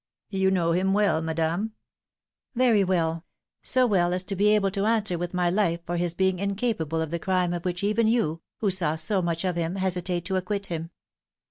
[0.31, 1.73] "You know him well, madame
[2.55, 3.23] ?""Very well;
[3.61, 7.01] so well as to be able to answer with my life for his being incapable
[7.01, 10.37] of the crime of which even you, who saw so much of him, hesitate to
[10.37, 10.89] acquit him."